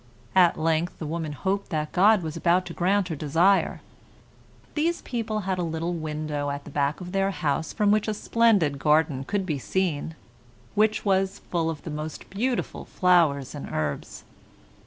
At 0.35 0.57
length 0.59 0.97
the 0.97 1.05
woman 1.05 1.33
hoped 1.33 1.69
that 1.69 1.91
God 1.91 2.23
was 2.23 2.35
about 2.35 2.65
to 2.65 2.73
grant 2.73 3.09
her 3.09 3.15
desire. 3.15 3.81
These 4.73 5.03
people 5.03 5.41
had 5.41 5.59
a 5.59 5.63
little 5.63 5.93
window 5.93 6.49
at 6.49 6.63
the 6.63 6.71
back 6.71 7.01
of 7.01 7.11
their 7.11 7.29
house 7.29 7.71
from 7.71 7.91
which 7.91 8.07
a 8.07 8.15
splendid 8.15 8.79
garden 8.79 9.23
could 9.23 9.45
be 9.45 9.59
seen, 9.59 10.15
which 10.73 11.05
was 11.05 11.37
full 11.37 11.69
of 11.69 11.83
the 11.83 11.91
most 11.91 12.31
beautiful 12.31 12.83
flowers 12.83 13.53
and 13.53 13.69
herbs. 13.71 14.23